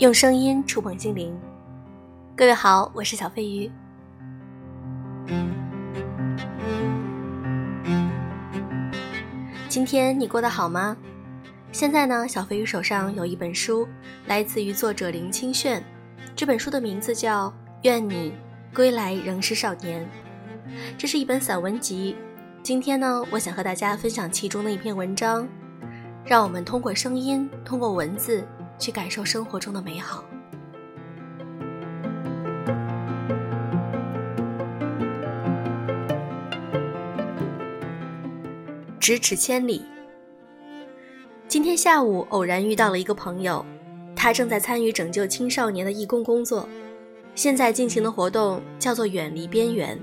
[0.00, 1.38] 用声音触碰心灵。
[2.34, 3.70] 各位好，我是小飞鱼。
[9.68, 10.96] 今天你过得好吗？
[11.70, 13.86] 现在呢，小飞鱼手上有一本书，
[14.26, 15.84] 来自于作者林清炫。
[16.34, 17.48] 这本书的名字叫
[17.82, 18.32] 《愿你
[18.74, 20.02] 归来仍是少年》，
[20.96, 22.16] 这是一本散文集。
[22.62, 25.46] 今天呢，我想和大家分享其中的一篇文章，
[26.24, 28.48] 让我们通过声音，通过文字。
[28.80, 30.24] 去感受生活中的美好。
[38.98, 39.84] 咫尺千里。
[41.46, 43.64] 今天下午偶然遇到了一个朋友，
[44.14, 46.68] 他正在参与拯救青少年的义工工作。
[47.34, 49.98] 现在进行的活动叫做“远离边缘”。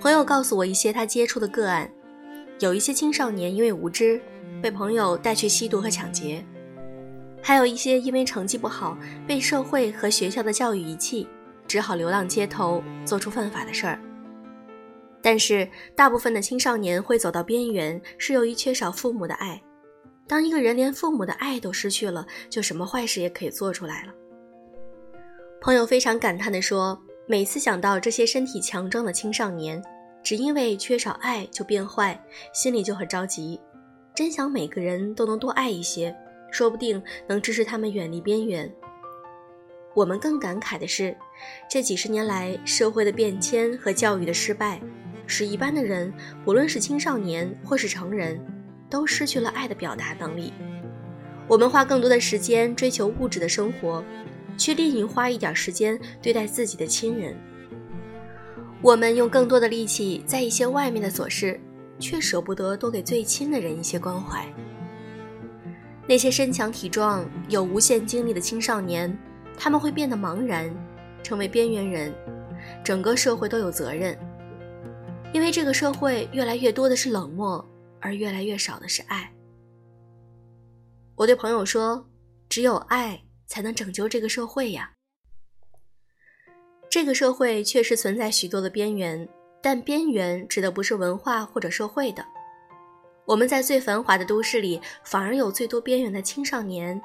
[0.00, 1.90] 朋友告诉我一些他接触的个案，
[2.60, 4.20] 有一些青少年因为无知，
[4.60, 6.44] 被朋友带去吸毒和抢劫。
[7.48, 8.94] 还有一些因为成绩不好，
[9.26, 11.26] 被社会和学校的教育遗弃，
[11.66, 13.98] 只好流浪街头，做出犯法的事儿。
[15.22, 19.58] 但是，大部分的青少年会走到边缘，是由于缺少父母的爱。
[20.26, 24.12] 当一个人连父母的爱都失去了，就什么坏事也可以做出来了。
[25.62, 29.82] 朋友非常感叹地说：“每次想到这些身体强壮的青少年，
[30.22, 33.58] 只因为缺少爱就变坏，心里就很着急。
[34.14, 36.14] 真想每个人都能多爱一些。”
[36.50, 38.70] 说不定能支持他们远离边缘。
[39.94, 41.16] 我们更感慨的是，
[41.68, 44.80] 这几十年来社会的变迁和教育的失败，
[45.26, 46.12] 使一般的人，
[46.44, 48.38] 不论是青少年或是成人，
[48.88, 50.52] 都失去了爱的表达能力。
[51.48, 54.04] 我们花更多的时间追求物质的生活，
[54.56, 57.34] 却吝于花一点时间对待自己的亲人。
[58.80, 61.58] 我们用更多的力气在一些外面的琐事，
[61.98, 64.46] 却舍不得多给最亲的人一些关怀。
[66.08, 69.14] 那些身强体壮、有无限精力的青少年，
[69.58, 70.74] 他们会变得茫然，
[71.22, 72.14] 成为边缘人。
[72.82, 74.18] 整个社会都有责任，
[75.34, 77.62] 因为这个社会越来越多的是冷漠，
[78.00, 79.30] 而越来越少的是爱。
[81.14, 82.08] 我对朋友说
[82.48, 84.90] ：“只有爱才能拯救这个社会呀。”
[86.88, 89.28] 这个社会确实存在许多的边缘，
[89.62, 92.24] 但边缘指的不是文化或者社会的。
[93.28, 96.98] 我们在最繁华的都市里，反而有最多边缘的青少年；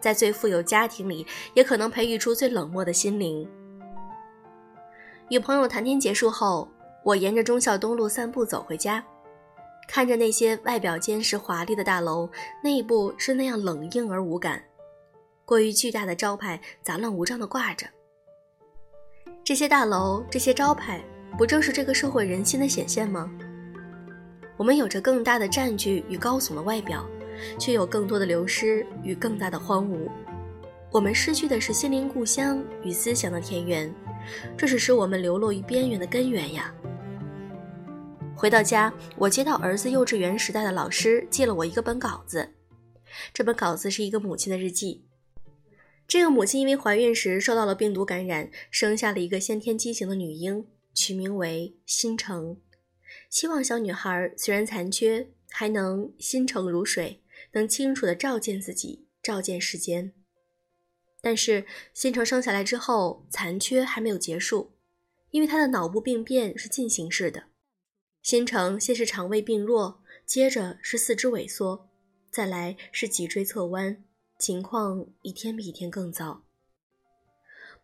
[0.00, 3.48] 在最富有家庭里，也可能培育出最冷漠的心灵。
[5.28, 6.68] 与朋友谈天结束后，
[7.04, 9.00] 我沿着忠孝东路散步走回家，
[9.86, 12.28] 看着那些外表坚实华丽的大楼，
[12.64, 14.60] 内部是那样冷硬而无感。
[15.44, 17.86] 过于巨大的招牌杂乱无章地挂着。
[19.44, 21.00] 这些大楼，这些招牌，
[21.38, 23.30] 不正是这个社会人心的显现吗？
[24.60, 27.08] 我们有着更大的占据与高耸的外表，
[27.58, 30.06] 却有更多的流失与更大的荒芜。
[30.92, 33.90] 我们失去的是心灵故乡与思想的田园，
[34.58, 36.74] 这是使我们流落于边缘的根源呀。
[38.36, 42.46] 回到家，我接到儿子幼稚园时代的老师借了我一个本稿子，
[43.32, 45.06] 这本稿子是一个母亲的日记。
[46.06, 52.58] 这个母亲因为怀孕时受到了病毒感染，生下了一个先天畸形的女婴，取名为新城。
[53.30, 60.12] 希望小女孩虽然残缺，还能心诚如水，能清楚地照见自己，照见世间。
[61.22, 61.64] 但是
[61.94, 64.72] 新城生下来之后，残缺还没有结束，
[65.30, 67.44] 因为她的脑部病变是进行式的。
[68.20, 71.88] 新城先是肠胃病弱，接着是四肢萎缩，
[72.32, 74.02] 再来是脊椎侧弯，
[74.38, 76.44] 情况一天比一天更糟。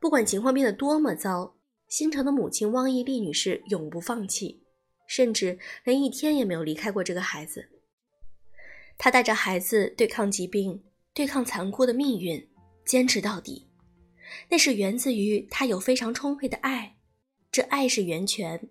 [0.00, 1.56] 不管情况变得多么糟，
[1.88, 4.65] 新城的母亲汪义丽女士永不放弃。
[5.06, 7.68] 甚至连一天也没有离开过这个孩子。
[8.98, 12.48] 他带着孩子对抗疾病，对抗残酷的命运，
[12.84, 13.68] 坚持到底。
[14.48, 16.96] 那是源自于他有非常充沛的爱，
[17.52, 18.68] 这爱是源泉，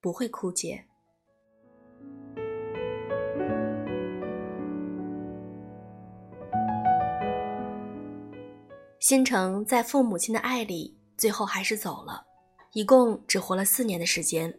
[0.00, 0.84] 不会枯竭。
[8.98, 12.26] 新城在父母亲的爱里，最后还是走了，
[12.72, 14.58] 一共只活了四年的时间。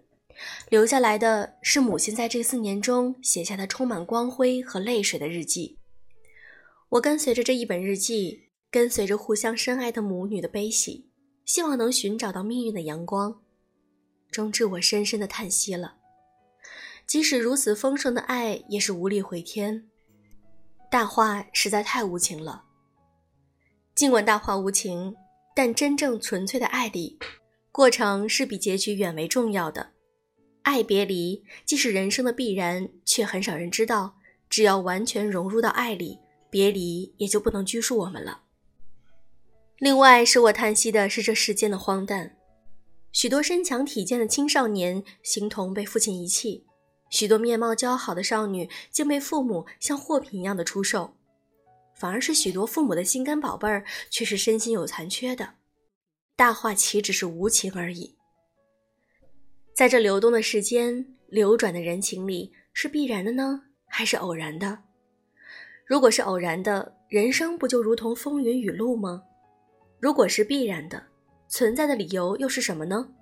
[0.69, 5.77] 留下来的是母亲在这四年中写下的充满光辉和泪水的日记。
[6.89, 11.09] 我跟随着这一本日记，跟随着互相深爱的母女的悲喜，
[11.45, 13.41] 希望能寻找到命运的阳光。
[14.31, 15.95] 终至，我深深的叹息了。
[17.05, 19.89] 即使如此丰盛的爱，也是无力回天。
[20.91, 22.63] 大话实在太无情了。
[23.95, 25.15] 尽管大话无情，
[25.55, 27.17] 但真正纯粹的爱里，
[27.71, 29.93] 过程是比结局远为重要的。
[30.67, 34.17] 爱别离既是人生的必然，却很少人知道，
[34.49, 36.19] 只要完全融入到爱里，
[36.49, 38.41] 别离也就不能拘束我们了。
[39.77, 42.35] 另外，使我叹息的是这世间的荒诞。
[43.13, 46.65] 许多身强体健的青少年，形同被父亲遗弃；
[47.09, 51.15] 许多面貌姣好的少女，竟被父母像货品一样的出售。
[51.95, 55.53] 反而是许多父母的心肝宝贝儿，却是身心有残缺的。
[56.35, 58.16] 大话岂止是无情而已？
[59.77, 64.79] 在这流动的世间，流转的人情里，是必然的呢，还是偶然的？
[65.85, 69.21] 如果是偶然的，人生不就如同风云雨露吗？
[69.99, 71.05] 如果是必然的，
[71.47, 73.13] 存在的理由又是什么呢？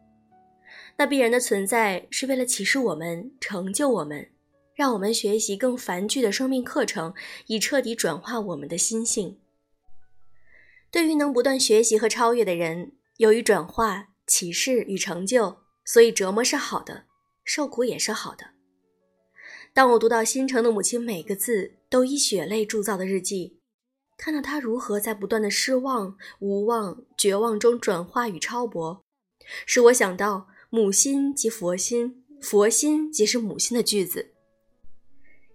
[0.95, 4.29] 那必然的存在，是为了启示我们，成就我们。
[4.75, 7.13] 让我们学习更繁巨的生命课程，
[7.47, 9.37] 以彻底转化我们的心性。
[10.89, 17.05] 对于能不断学习和超越的人，由于转化、启示与成就，所以折磨是好的，
[17.43, 18.47] 受苦也是好的。
[19.73, 23.59] 当我读到新城的母亲每个字都以血泪铸造的日记，
[24.17, 29.03] 看到她如何在不断的失望、无望、绝望中转化与超薄，
[29.65, 34.31] 使我想到“母心即佛心，佛心即是母心”的句子。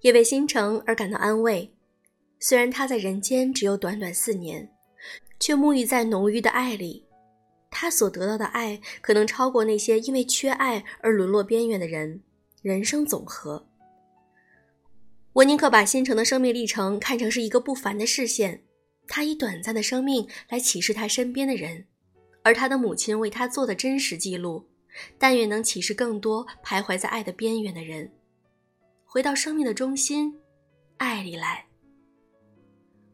[0.02, 1.74] 也为新城而感到安慰。
[2.38, 4.70] 虽然他在人间只有短短四年，
[5.38, 7.06] 却沐浴在浓郁的爱里。
[7.70, 12.20] 他所得到的爱，可能超过那些因为缺爱而沦落边缘的人。
[12.62, 13.66] 人生总和，
[15.32, 18.64] 我宁可把新城的生命历程看成是一个不凡的视线。
[19.08, 21.86] 他以短暂的生命来启示他身边的人，
[22.42, 24.68] 而他的母亲为他做的真实记录。
[25.18, 28.10] 但愿能启示更多徘徊在爱的边缘的人。
[29.04, 30.36] 回到生命的中心，
[30.96, 31.64] 爱里来。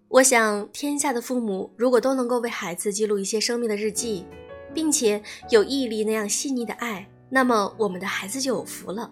[0.09, 4.25] 我想，天下的父母如果都能够为孩子记录一些生命的日记，
[4.75, 5.21] 并且
[5.51, 9.11] 有毅力那样细腻的爱，那么我们的孩子就有福了。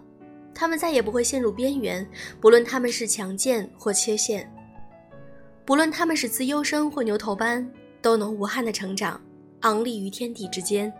[0.53, 2.07] 他们再也不会陷入边缘，
[2.39, 4.51] 不论他们是强健或缺陷，
[5.65, 7.69] 不论他们是资优生或牛头班，
[8.01, 9.19] 都能无憾的成长，
[9.61, 10.91] 昂立于天地之间。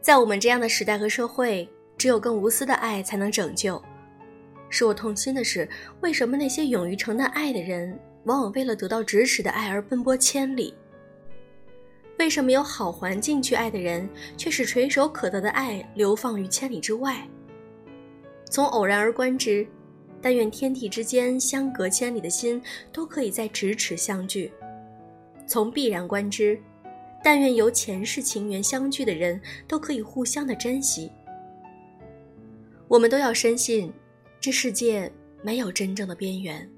[0.00, 1.68] 在我们这样的时代和社会。
[1.98, 3.82] 只有更无私的爱才能拯救。
[4.70, 5.68] 使我痛心的是，
[6.00, 10.72] 为什么那些勇于承担爱的人，往往为了得到咫尺的爱而奔波千里？
[12.18, 17.26] 为什么有好环境去爱的人，却是垂手可得的爱流放于千里之外？
[18.50, 19.66] 从偶然而观之，
[20.20, 22.60] 但愿天地之间相隔千里的心，
[22.92, 24.50] 都可以在咫尺相聚；
[25.46, 26.60] 从必然观之，
[27.22, 31.12] 但愿由前世情缘相聚的人，都可以互相的珍惜。
[32.88, 33.92] 我们都要深信，
[34.40, 35.12] 这世界
[35.42, 36.68] 没有真正的边缘。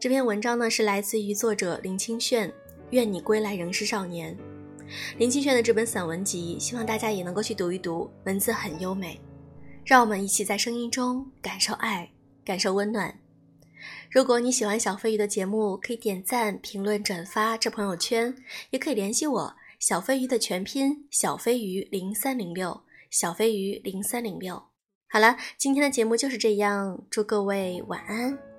[0.00, 2.50] 这篇文章呢，是来自于作者林清炫。
[2.88, 4.34] 愿你归来仍是少年。
[5.18, 9.20] 林清炫的这本散文集，希望大家也能够去读一读，文字很优美。
[9.84, 12.10] 让我们一起在声音中感受爱，
[12.42, 13.14] 感受温暖。
[14.10, 18.34] 如果你喜欢小飞鱼的节目，可以点赞、评论、转发这朋友圈，
[18.70, 22.80] 也可以联系我小飞鱼的全拼小飞鱼零三零六
[23.10, 24.62] 小飞鱼零三零六。
[25.10, 28.49] 好了，今天的节目就是这样，祝各位晚安。